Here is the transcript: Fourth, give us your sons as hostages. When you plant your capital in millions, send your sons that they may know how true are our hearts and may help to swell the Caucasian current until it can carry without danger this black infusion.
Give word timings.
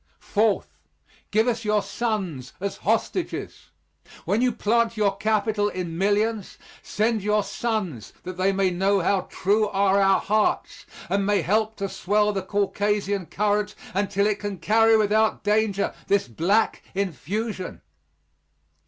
Fourth, 0.17 0.79
give 1.29 1.47
us 1.47 1.63
your 1.63 1.83
sons 1.83 2.53
as 2.59 2.77
hostages. 2.77 3.69
When 4.25 4.41
you 4.41 4.51
plant 4.51 4.97
your 4.97 5.15
capital 5.15 5.69
in 5.69 5.95
millions, 5.95 6.57
send 6.81 7.21
your 7.21 7.43
sons 7.43 8.11
that 8.23 8.35
they 8.35 8.51
may 8.51 8.71
know 8.71 9.01
how 9.01 9.27
true 9.29 9.67
are 9.67 10.01
our 10.01 10.19
hearts 10.19 10.87
and 11.07 11.23
may 11.23 11.43
help 11.43 11.75
to 11.75 11.87
swell 11.87 12.33
the 12.33 12.41
Caucasian 12.41 13.27
current 13.27 13.75
until 13.93 14.25
it 14.25 14.39
can 14.39 14.57
carry 14.57 14.97
without 14.97 15.43
danger 15.43 15.93
this 16.07 16.27
black 16.27 16.81
infusion. 16.95 17.81